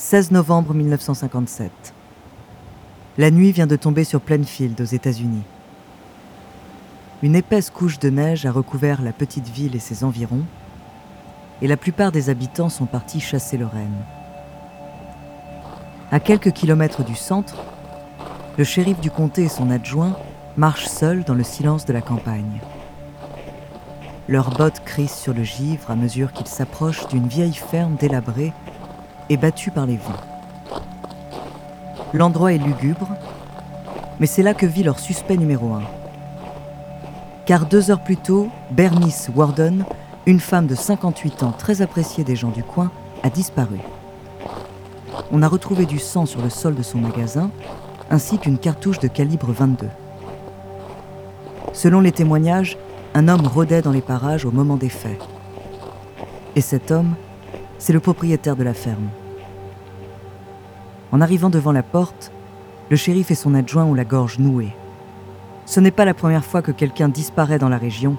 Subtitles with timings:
[0.00, 1.72] 16 novembre 1957.
[3.18, 5.42] La nuit vient de tomber sur Plainfield aux États-Unis.
[7.24, 10.44] Une épaisse couche de neige a recouvert la petite ville et ses environs,
[11.62, 14.04] et la plupart des habitants sont partis chasser le renne.
[16.12, 17.56] À quelques kilomètres du centre,
[18.56, 20.16] le shérif du comté et son adjoint
[20.56, 22.60] marchent seuls dans le silence de la campagne.
[24.28, 28.52] Leurs bottes crissent sur le givre à mesure qu'ils s'approchent d'une vieille ferme délabrée
[29.30, 30.82] et battue par les vents.
[32.14, 33.08] L'endroit est lugubre,
[34.20, 35.82] mais c'est là que vit leur suspect numéro un.
[37.46, 39.84] Car deux heures plus tôt, Bernice Warden,
[40.26, 42.90] une femme de 58 ans très appréciée des gens du coin,
[43.22, 43.78] a disparu.
[45.30, 47.50] On a retrouvé du sang sur le sol de son magasin,
[48.10, 49.86] ainsi qu'une cartouche de calibre 22.
[51.72, 52.76] Selon les témoignages,
[53.14, 55.20] un homme rôdait dans les parages au moment des faits.
[56.56, 57.14] Et cet homme,
[57.78, 59.08] c'est le propriétaire de la ferme.
[61.12, 62.32] En arrivant devant la porte,
[62.90, 64.74] le shérif et son adjoint ont la gorge nouée.
[65.66, 68.16] Ce n'est pas la première fois que quelqu'un disparaît dans la région,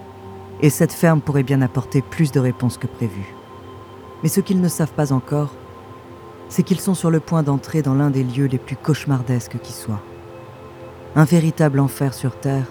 [0.62, 3.34] et cette ferme pourrait bien apporter plus de réponses que prévu.
[4.22, 5.54] Mais ce qu'ils ne savent pas encore,
[6.50, 9.72] c'est qu'ils sont sur le point d'entrer dans l'un des lieux les plus cauchemardesques qui
[9.72, 10.02] soient.
[11.16, 12.66] Un véritable enfer sur Terre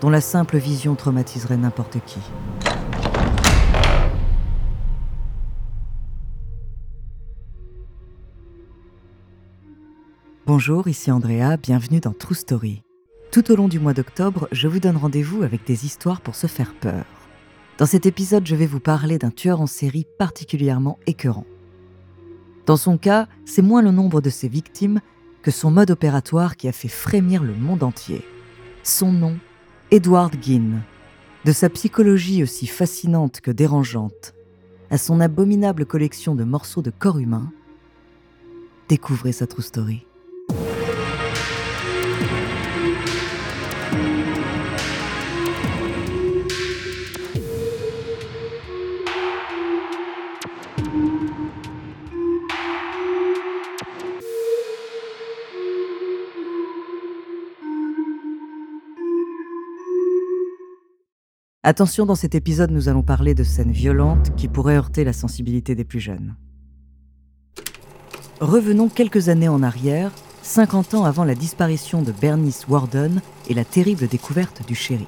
[0.00, 2.20] dont la simple vision traumatiserait n'importe qui.
[10.52, 12.82] Bonjour, ici Andrea, bienvenue dans True Story.
[13.30, 16.48] Tout au long du mois d'octobre, je vous donne rendez-vous avec des histoires pour se
[16.48, 17.04] faire peur.
[17.78, 21.46] Dans cet épisode, je vais vous parler d'un tueur en série particulièrement écœurant.
[22.66, 25.00] Dans son cas, c'est moins le nombre de ses victimes
[25.42, 28.24] que son mode opératoire qui a fait frémir le monde entier.
[28.82, 29.38] Son nom,
[29.92, 30.82] Edward Ginn.
[31.44, 34.34] De sa psychologie aussi fascinante que dérangeante,
[34.90, 37.52] à son abominable collection de morceaux de corps humain,
[38.88, 40.08] découvrez sa true story.
[61.62, 65.74] Attention, dans cet épisode, nous allons parler de scènes violentes qui pourraient heurter la sensibilité
[65.74, 66.34] des plus jeunes.
[68.40, 70.10] Revenons quelques années en arrière,
[70.40, 75.06] 50 ans avant la disparition de Bernice Warden et la terrible découverte du shérif.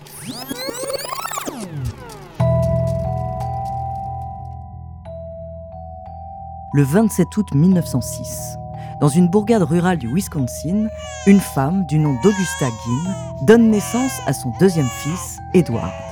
[6.75, 8.59] Le 27 août 1906,
[9.01, 10.89] dans une bourgade rurale du Wisconsin,
[11.27, 13.15] une femme du nom d'Augusta Ginn
[13.47, 16.12] donne naissance à son deuxième fils, Edward.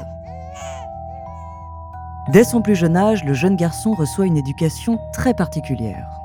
[2.33, 6.21] Dès son plus jeune âge, le jeune garçon reçoit une éducation très particulière.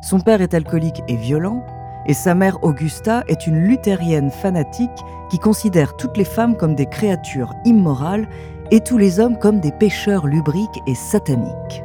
[0.00, 1.62] Son père est alcoolique et violent,
[2.06, 6.86] et sa mère Augusta est une luthérienne fanatique qui considère toutes les femmes comme des
[6.86, 8.26] créatures immorales
[8.70, 11.84] et tous les hommes comme des pécheurs lubriques et sataniques.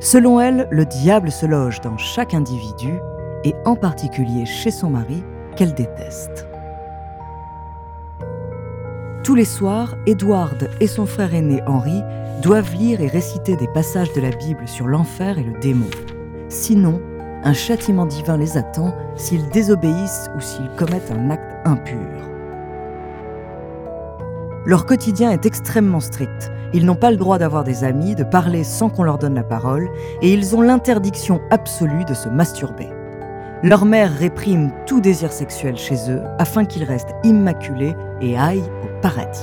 [0.00, 2.98] Selon elle, le diable se loge dans chaque individu,
[3.44, 5.24] et en particulier chez son mari,
[5.56, 6.46] qu'elle déteste.
[9.26, 12.00] Tous les soirs, Edward et son frère aîné Henri
[12.42, 15.90] doivent lire et réciter des passages de la Bible sur l'enfer et le démon.
[16.48, 17.00] Sinon,
[17.42, 22.06] un châtiment divin les attend s'ils désobéissent ou s'ils commettent un acte impur.
[24.64, 26.52] Leur quotidien est extrêmement strict.
[26.72, 29.42] Ils n'ont pas le droit d'avoir des amis, de parler sans qu'on leur donne la
[29.42, 29.90] parole,
[30.22, 32.90] et ils ont l'interdiction absolue de se masturber.
[33.62, 39.00] Leur mère réprime tout désir sexuel chez eux afin qu'ils restent immaculés et aillent au
[39.00, 39.40] paradis.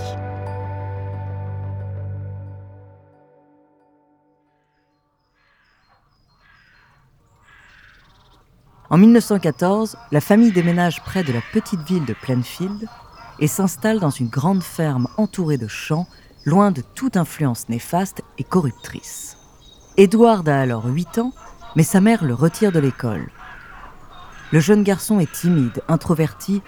[8.91, 12.88] En 1914, la famille déménage près de la petite ville de Plainfield
[13.39, 16.06] et s'installe dans une grande ferme entourée de champs,
[16.45, 19.38] loin de toute influence néfaste et corruptrice.
[19.98, 21.33] Edward a alors 8 ans,
[21.75, 23.27] mais sa mère le retire de l'école
[24.54, 26.62] le jeune garçon est timide, introverti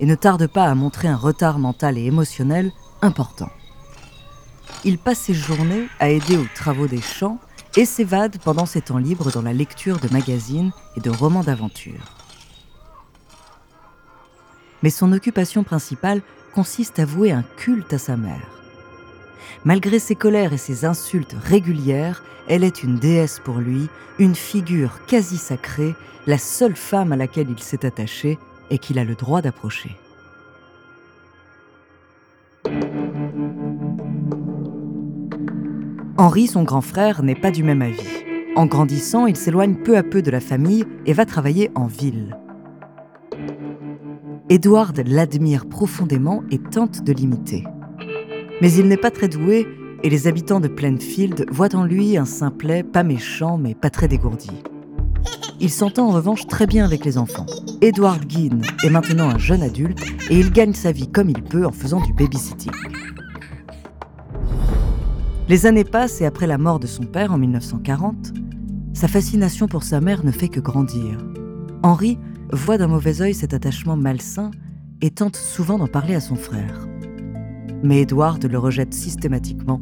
[0.00, 3.48] et ne tarde pas à montrer un retard mental et émotionnel important.
[4.84, 7.38] Il passe ses journées à aider aux travaux des champs
[7.76, 12.12] et s'évade pendant ses temps libres dans la lecture de magazines et de romans d'aventure.
[14.82, 18.57] Mais son occupation principale consiste à vouer un culte à sa mère.
[19.64, 23.88] Malgré ses colères et ses insultes régulières, elle est une déesse pour lui,
[24.18, 25.94] une figure quasi sacrée,
[26.26, 28.38] la seule femme à laquelle il s'est attaché
[28.70, 29.96] et qu'il a le droit d'approcher.
[36.16, 38.24] Henri, son grand frère, n'est pas du même avis.
[38.56, 42.36] En grandissant, il s'éloigne peu à peu de la famille et va travailler en ville.
[44.48, 47.64] Edward l'admire profondément et tente de l'imiter.
[48.60, 49.66] Mais il n'est pas très doué
[50.02, 54.08] et les habitants de Plainfield voient en lui un simplet pas méchant mais pas très
[54.08, 54.50] dégourdi.
[55.60, 57.46] Il s'entend en revanche très bien avec les enfants.
[57.80, 60.00] Edward Gein est maintenant un jeune adulte
[60.30, 62.72] et il gagne sa vie comme il peut en faisant du babysitting.
[65.48, 68.34] Les années passent et après la mort de son père en 1940,
[68.92, 71.18] sa fascination pour sa mère ne fait que grandir.
[71.82, 72.18] Henry
[72.52, 74.50] voit d'un mauvais œil cet attachement malsain
[75.00, 76.88] et tente souvent d'en parler à son frère.
[77.82, 79.80] Mais Edward le rejette systématiquement.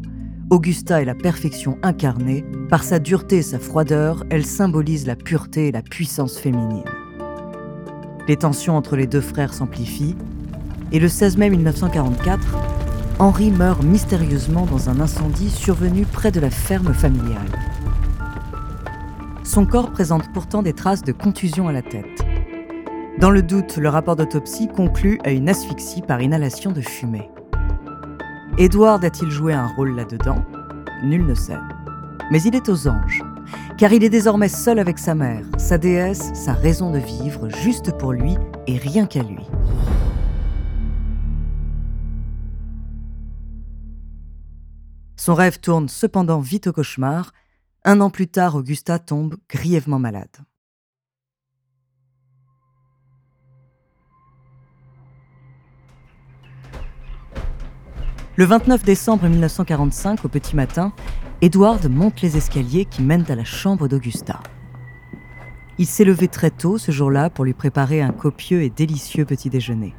[0.50, 2.44] Augusta est la perfection incarnée.
[2.68, 6.84] Par sa dureté et sa froideur, elle symbolise la pureté et la puissance féminine.
[8.28, 10.16] Les tensions entre les deux frères s'amplifient,
[10.92, 12.46] et le 16 mai 1944,
[13.18, 17.48] Henri meurt mystérieusement dans un incendie survenu près de la ferme familiale.
[19.42, 22.24] Son corps présente pourtant des traces de contusion à la tête.
[23.18, 27.30] Dans le doute, le rapport d'autopsie conclut à une asphyxie par inhalation de fumée.
[28.58, 30.42] Edward a-t-il joué un rôle là-dedans?
[31.04, 31.58] Nul ne sait.
[32.30, 33.22] Mais il est aux anges,
[33.76, 37.94] car il est désormais seul avec sa mère, sa déesse, sa raison de vivre, juste
[37.98, 38.34] pour lui
[38.66, 39.44] et rien qu'à lui.
[45.16, 47.32] Son rêve tourne cependant vite au cauchemar.
[47.84, 50.34] Un an plus tard, Augusta tombe grièvement malade.
[58.38, 60.92] Le 29 décembre 1945, au petit matin,
[61.40, 64.40] Edward monte les escaliers qui mènent à la chambre d'Augusta.
[65.78, 69.48] Il s'est levé très tôt ce jour-là pour lui préparer un copieux et délicieux petit
[69.48, 69.94] déjeuner.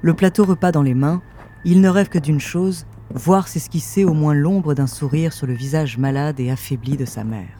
[0.00, 1.20] Le plateau repas dans les mains,
[1.66, 5.52] il ne rêve que d'une chose, voir s'esquisser au moins l'ombre d'un sourire sur le
[5.52, 7.58] visage malade et affaibli de sa mère.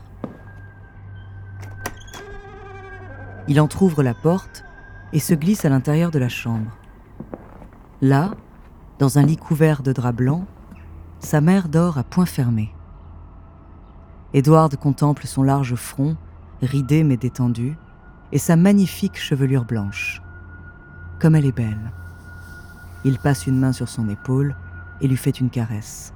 [3.48, 4.64] Il entr'ouvre la porte
[5.12, 6.78] et se glisse à l'intérieur de la chambre.
[8.00, 8.30] Là,
[9.00, 10.44] dans un lit couvert de drap blanc,
[11.20, 12.72] sa mère dort à point fermé.
[14.34, 16.18] Edward contemple son large front,
[16.60, 17.76] ridé mais détendu,
[18.30, 20.20] et sa magnifique chevelure blanche.
[21.18, 21.92] Comme elle est belle.
[23.04, 24.54] Il passe une main sur son épaule
[25.00, 26.12] et lui fait une caresse.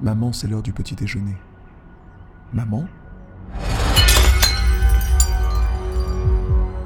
[0.00, 1.36] Maman, c'est l'heure du petit déjeuner.
[2.54, 2.86] Maman?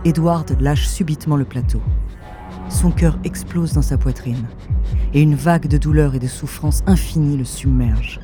[0.05, 1.81] Edward lâche subitement le plateau.
[2.73, 4.47] Son cœur explose dans sa poitrine
[5.13, 8.19] et une vague de douleur et de souffrance infinie le submerge.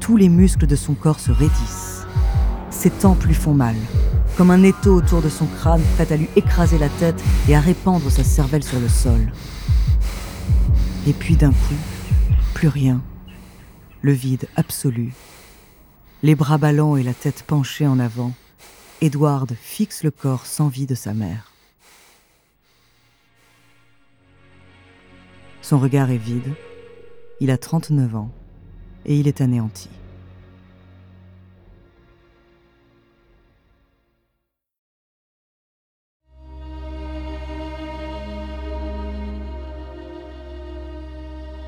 [0.00, 2.06] Tous les muscles de son corps se raidissent.
[2.70, 3.74] Ses tempes lui font mal,
[4.36, 7.60] comme un étau autour de son crâne prêt à lui écraser la tête et à
[7.60, 9.32] répandre sa cervelle sur le sol.
[11.06, 11.74] Et puis d'un coup,
[12.54, 13.02] plus rien.
[14.02, 15.12] Le vide absolu.
[16.22, 18.32] Les bras ballants et la tête penchée en avant,
[19.00, 21.52] Edward fixe le corps sans vie de sa mère.
[25.68, 26.54] Son regard est vide,
[27.40, 28.30] il a 39 ans
[29.04, 29.90] et il est anéanti.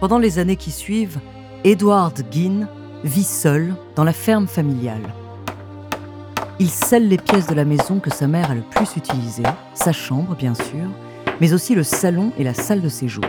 [0.00, 1.20] Pendant les années qui suivent,
[1.64, 2.68] Edward Ginn
[3.04, 5.12] vit seul dans la ferme familiale.
[6.58, 9.42] Il scelle les pièces de la maison que sa mère a le plus utilisées,
[9.74, 10.88] sa chambre bien sûr,
[11.42, 13.26] mais aussi le salon et la salle de séjour.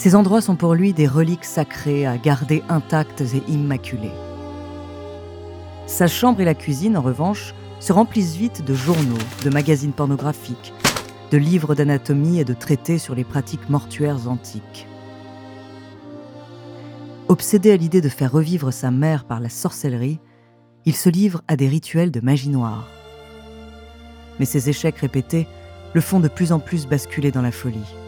[0.00, 4.14] Ces endroits sont pour lui des reliques sacrées à garder intactes et immaculées.
[5.86, 10.72] Sa chambre et la cuisine, en revanche, se remplissent vite de journaux, de magazines pornographiques,
[11.30, 14.86] de livres d'anatomie et de traités sur les pratiques mortuaires antiques.
[17.28, 20.18] Obsédé à l'idée de faire revivre sa mère par la sorcellerie,
[20.86, 22.88] il se livre à des rituels de magie noire.
[24.38, 25.46] Mais ses échecs répétés
[25.92, 27.99] le font de plus en plus basculer dans la folie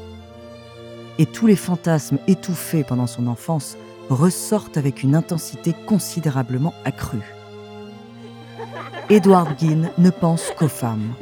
[1.23, 3.77] et tous les fantasmes étouffés pendant son enfance
[4.11, 7.23] ressortent avec une intensité considérablement accrue.
[9.09, 11.15] Edward Ginn ne pense qu'aux femmes,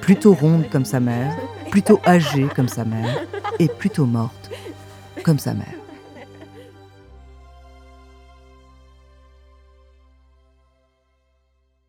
[0.00, 1.36] plutôt rondes comme sa mère,
[1.72, 3.18] plutôt âgées comme sa mère,
[3.58, 4.48] et plutôt mortes
[5.24, 5.77] comme sa mère.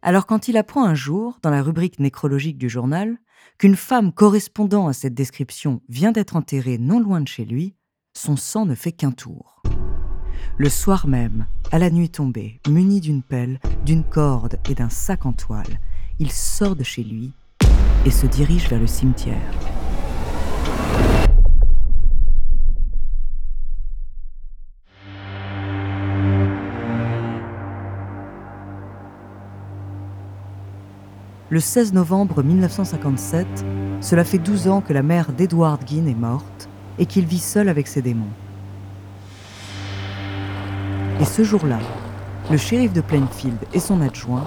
[0.10, 3.20] Alors quand il apprend un jour, dans la rubrique nécrologique du journal,
[3.60, 7.75] qu'une femme correspondant à cette description vient d'être enterrée non loin de chez lui,
[8.18, 9.62] son sang ne fait qu'un tour.
[10.58, 15.28] Le soir même, à la nuit tombée, muni d'une pelle, d'une corde et d'un sac
[15.28, 15.80] en toile,
[16.18, 17.32] il sort de chez lui
[18.04, 19.54] et se dirige vers le cimetière.
[31.51, 33.65] Le 16 novembre 1957,
[34.01, 37.70] cela fait 12 ans que la mère d'Edward Ginn est morte et qu'il vit seul
[37.70, 38.29] avec ses démons.
[41.20, 41.79] Et ce jour-là,
[42.51, 44.46] le shérif de Plainfield et son adjoint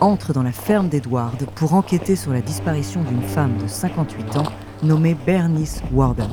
[0.00, 4.52] entrent dans la ferme d'Edward pour enquêter sur la disparition d'une femme de 58 ans
[4.82, 6.28] nommée Bernice Warden.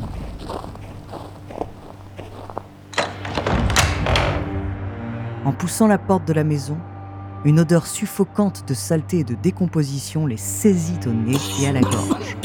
[5.46, 6.80] En poussant la porte de la maison,
[7.46, 11.82] une odeur suffocante de saleté et de décomposition les saisit au nez et à la
[11.82, 12.38] gorge.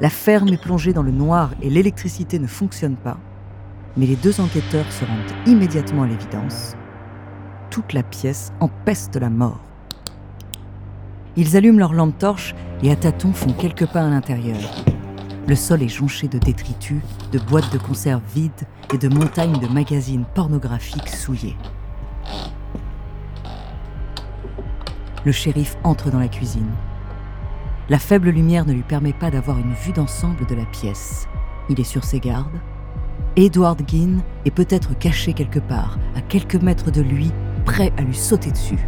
[0.00, 3.18] La ferme est plongée dans le noir et l'électricité ne fonctionne pas,
[3.96, 6.74] mais les deux enquêteurs se rendent immédiatement à l'évidence.
[7.68, 9.60] Toute la pièce empeste la mort.
[11.36, 14.58] Ils allument leur lampe torche et à tâtons font quelques pas à l'intérieur.
[15.46, 17.02] Le sol est jonché de détritus,
[17.32, 21.56] de boîtes de conserve vides et de montagnes de magazines pornographiques souillés.
[25.24, 26.70] Le shérif entre dans la cuisine.
[27.90, 31.26] La faible lumière ne lui permet pas d'avoir une vue d'ensemble de la pièce.
[31.68, 32.60] Il est sur ses gardes.
[33.36, 37.30] Edward Ginn est peut-être caché quelque part, à quelques mètres de lui,
[37.64, 38.78] prêt à lui sauter dessus.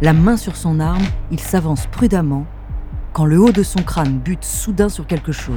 [0.00, 2.46] La main sur son arme, il s'avance prudemment
[3.12, 5.56] quand le haut de son crâne bute soudain sur quelque chose.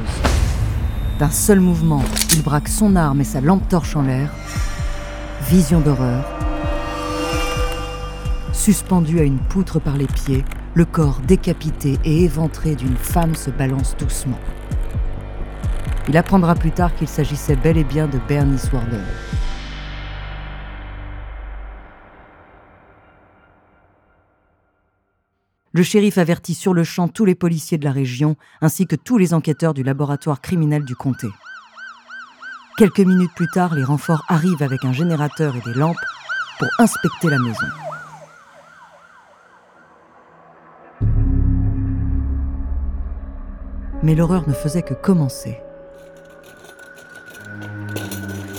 [1.20, 2.02] D'un seul mouvement,
[2.34, 4.32] il braque son arme et sa lampe torche en l'air.
[5.48, 6.26] Vision d'horreur,
[8.62, 13.50] Suspendu à une poutre par les pieds, le corps décapité et éventré d'une femme se
[13.50, 14.38] balance doucement.
[16.08, 19.04] Il apprendra plus tard qu'il s'agissait bel et bien de Bernice Warden.
[25.72, 29.18] Le shérif avertit sur le champ tous les policiers de la région ainsi que tous
[29.18, 31.30] les enquêteurs du laboratoire criminel du comté.
[32.78, 35.98] Quelques minutes plus tard, les renforts arrivent avec un générateur et des lampes
[36.60, 37.66] pour inspecter la maison.
[44.04, 45.60] Mais l'horreur ne faisait que commencer.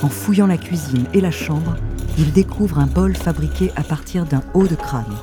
[0.02, 1.76] En fouillant la cuisine et la chambre,
[2.18, 5.16] il découvre un bol fabriqué à partir d'un haut de crâne.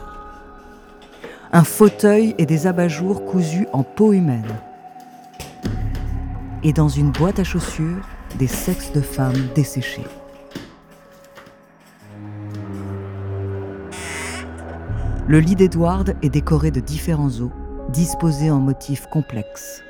[1.51, 4.55] Un fauteuil et des abat-jours cousus en peau humaine.
[6.63, 8.07] Et dans une boîte à chaussures,
[8.37, 10.05] des sexes de femmes desséchés.
[15.27, 17.51] Le lit d'Edward est décoré de différents os,
[17.91, 19.83] disposés en motifs complexes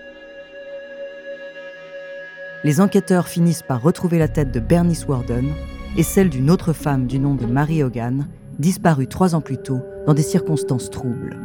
[2.64, 5.52] les enquêteurs finissent par retrouver la tête de Bernice Warden
[5.98, 8.28] et celle d'une autre femme du nom de Mary Hogan,
[8.60, 11.38] disparue trois ans plus tôt dans des circonstances troubles.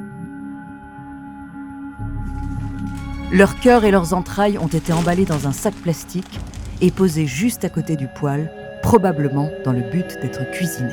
[3.33, 6.39] Leurs cœurs et leurs entrailles ont été emballés dans un sac plastique
[6.81, 8.53] et posés juste à côté du poêle,
[8.83, 10.91] probablement dans le but d'être cuisinés.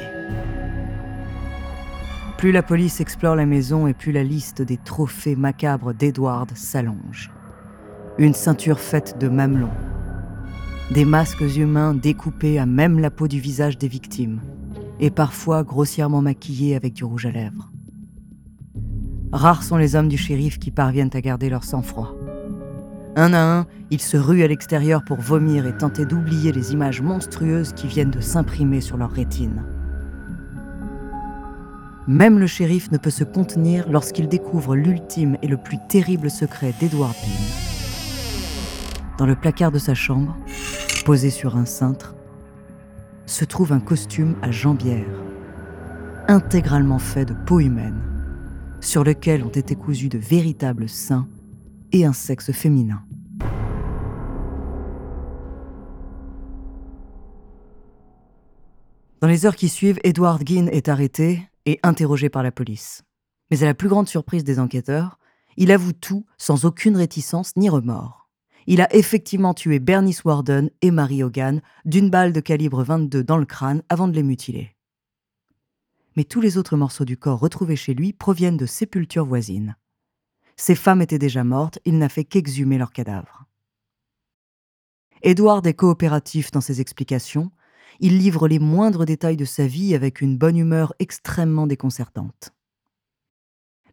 [2.38, 7.32] Plus la police explore la maison et plus la liste des trophées macabres d'Edward s'allonge.
[8.18, 9.70] Une ceinture faite de mamelons,
[10.92, 14.42] des masques humains découpés à même la peau du visage des victimes,
[15.00, 17.72] et parfois grossièrement maquillés avec du rouge à lèvres.
[19.32, 22.14] Rares sont les hommes du shérif qui parviennent à garder leur sang-froid.
[23.16, 27.02] Un à un, ils se ruent à l'extérieur pour vomir et tenter d'oublier les images
[27.02, 29.64] monstrueuses qui viennent de s'imprimer sur leur rétine.
[32.06, 36.74] Même le shérif ne peut se contenir lorsqu'il découvre l'ultime et le plus terrible secret
[36.82, 37.72] d'Edward Bean.
[39.18, 40.36] Dans le placard de sa chambre,
[41.06, 42.16] Posé sur un cintre,
[43.26, 45.24] se trouve un costume à jambières,
[46.28, 48.00] intégralement fait de peau humaine,
[48.82, 51.28] sur lequel ont été cousus de véritables seins
[51.92, 53.02] et un sexe féminin.
[59.22, 63.02] Dans les heures qui suivent, Edward Ginn est arrêté et interrogé par la police.
[63.50, 65.18] Mais à la plus grande surprise des enquêteurs,
[65.58, 68.21] il avoue tout sans aucune réticence ni remords
[68.68, 73.38] il a effectivement tué Bernice Warden et Mary Hogan d'une balle de calibre 22 dans
[73.38, 74.76] le crâne avant de les mutiler.
[76.16, 79.76] Mais tous les autres morceaux du corps retrouvés chez lui proviennent de sépultures voisines.
[80.58, 83.46] Ces femmes étaient déjà mortes, il n'a fait qu'exhumer leurs cadavres.
[85.24, 87.52] Edward est coopératif dans ses explications,
[88.00, 92.54] il livre les moindres détails de sa vie avec une bonne humeur extrêmement déconcertante.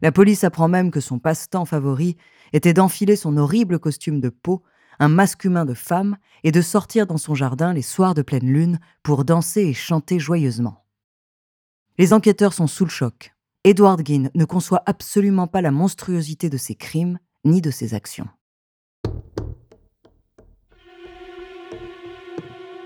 [0.01, 2.15] La police apprend même que son passe-temps favori
[2.53, 4.63] était d'enfiler son horrible costume de peau,
[4.99, 8.51] un masque humain de femme, et de sortir dans son jardin les soirs de pleine
[8.51, 10.85] lune pour danser et chanter joyeusement.
[11.97, 13.33] Les enquêteurs sont sous le choc.
[13.65, 18.27] Edward Ginn ne conçoit absolument pas la monstruosité de ses crimes ni de ses actions.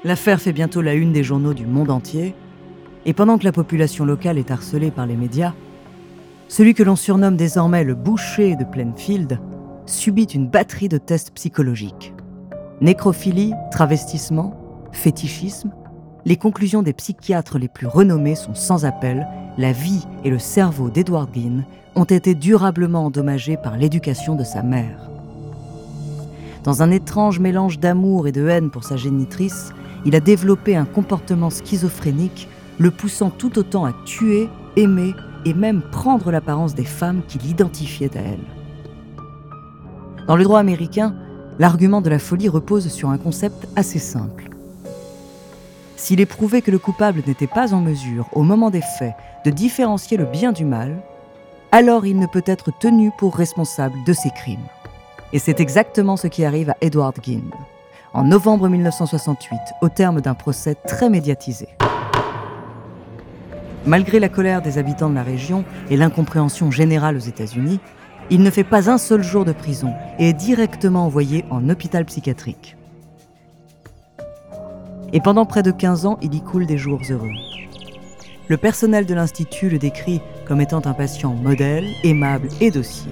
[0.04, 2.36] L'affaire fait bientôt la une des journaux du monde entier,
[3.06, 5.54] et pendant que la population locale est harcelée par les médias,
[6.54, 9.40] celui que l'on surnomme désormais le boucher de Plainfield,
[9.88, 12.14] subit une batterie de tests psychologiques.
[12.80, 14.54] Nécrophilie, travestissement,
[14.92, 15.72] fétichisme,
[16.26, 19.28] les conclusions des psychiatres les plus renommés sont sans appel.
[19.58, 24.62] La vie et le cerveau d'Edward Ginn ont été durablement endommagés par l'éducation de sa
[24.62, 25.10] mère.
[26.64, 29.72] Dans un étrange mélange d'amour et de haine pour sa génitrice,
[30.06, 35.16] il a développé un comportement schizophrénique, le poussant tout autant à tuer, aimer
[35.46, 38.46] et même prendre l'apparence des femmes qu'il identifiait à elle.
[40.28, 41.16] Dans le droit américain,
[41.60, 44.50] l'argument de la folie repose sur un concept assez simple.
[45.96, 49.14] S'il est prouvé que le coupable n'était pas en mesure, au moment des faits,
[49.46, 51.02] de différencier le bien du mal,
[51.72, 54.68] alors il ne peut être tenu pour responsable de ses crimes.
[55.34, 57.50] Et c'est exactement ce qui arrive à Edward Ginn,
[58.14, 61.68] en novembre 1968, au terme d'un procès très médiatisé.
[63.86, 67.80] Malgré la colère des habitants de la région et l'incompréhension générale aux États-Unis,
[68.30, 72.06] il ne fait pas un seul jour de prison et est directement envoyé en hôpital
[72.06, 72.78] psychiatrique.
[75.12, 77.34] Et pendant près de 15 ans, il y coule des jours heureux.
[78.48, 83.12] Le personnel de l'Institut le décrit comme étant un patient modèle, aimable et docile,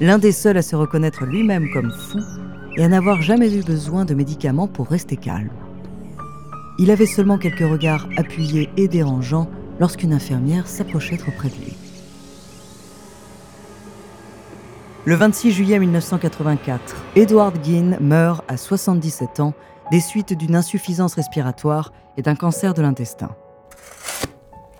[0.00, 2.18] l'un des seuls à se reconnaître lui-même comme fou
[2.76, 5.50] et à n'avoir jamais eu besoin de médicaments pour rester calme.
[6.78, 9.48] Il avait seulement quelques regards appuyés et dérangeants
[9.82, 11.76] lorsqu'une infirmière s'approchait trop près de lui.
[15.04, 19.54] Le 26 juillet 1984, Edward Ginn meurt à 77 ans
[19.90, 23.34] des suites d'une insuffisance respiratoire et d'un cancer de l'intestin.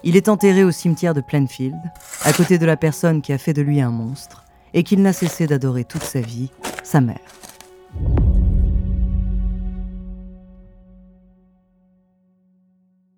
[0.04, 1.80] Il est enterré au cimetière de Plainfield,
[2.22, 5.12] à côté de la personne qui a fait de lui un monstre et qu'il n'a
[5.12, 6.52] cessé d'adorer toute sa vie,
[6.84, 7.18] sa mère.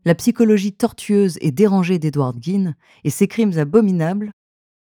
[0.07, 4.33] La psychologie tortueuse et dérangée d'Edward Ginn et ses crimes abominables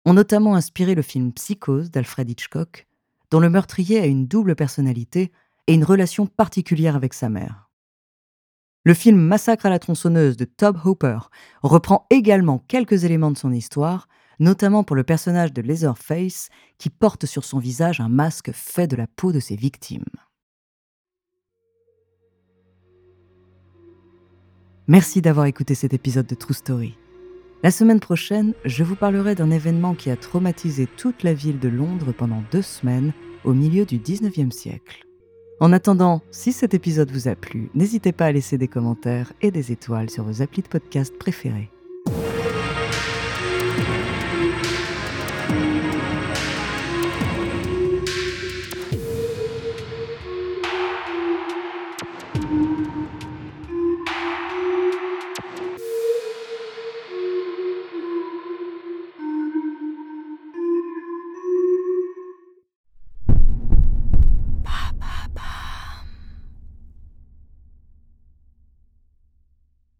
[0.05, 2.87] ont notamment inspiré le film Psychose d'Alfred Hitchcock,
[3.29, 5.31] dont le meurtrier a une double personnalité
[5.67, 7.69] et une relation particulière avec sa mère.
[8.83, 11.19] Le film Massacre à la tronçonneuse de Tob Hooper
[11.61, 14.07] reprend également quelques éléments de son histoire,
[14.39, 18.95] notamment pour le personnage de Leatherface qui porte sur son visage un masque fait de
[18.95, 20.03] la peau de ses victimes.
[24.91, 26.97] Merci d'avoir écouté cet épisode de True Story.
[27.63, 31.69] La semaine prochaine, je vous parlerai d'un événement qui a traumatisé toute la ville de
[31.69, 33.13] Londres pendant deux semaines
[33.45, 35.05] au milieu du 19e siècle.
[35.61, 39.49] En attendant, si cet épisode vous a plu, n'hésitez pas à laisser des commentaires et
[39.49, 41.71] des étoiles sur vos applis de podcast préférés.